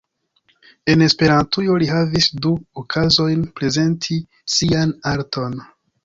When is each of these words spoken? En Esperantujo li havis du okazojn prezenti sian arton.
En 0.91 1.01
Esperantujo 1.07 1.75
li 1.83 1.89
havis 1.91 2.27
du 2.45 2.53
okazojn 2.83 3.43
prezenti 3.59 4.17
sian 4.55 4.95
arton. 5.11 5.55